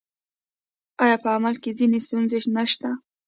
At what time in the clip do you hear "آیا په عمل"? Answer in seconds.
1.03-1.55